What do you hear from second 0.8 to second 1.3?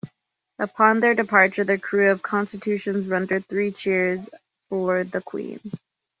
their